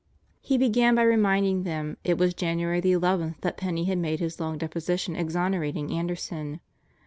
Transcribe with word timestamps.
He 0.41 0.57
began 0.57 0.95
by 0.95 1.03
reminding 1.03 1.61
them 1.61 1.95
It 2.03 2.17
was 2.17 2.33
January 2.33 2.79
the 2.79 2.91
eleventh 2.93 3.41
that 3.41 3.55
Penney 3.55 3.85
had 3.85 3.99
made 3.99 4.19
his 4.19 4.39
long 4.39 4.57
deposition 4.57 5.15
exonerating 5.15 5.91
Anderson. 5.93 6.59